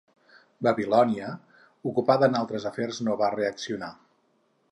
Babilònia, 0.67 1.27
ocupada 1.91 2.31
en 2.33 2.39
altres 2.41 2.65
afers 2.71 3.03
no 3.09 3.17
va 3.23 3.31
reaccionar. 3.37 3.93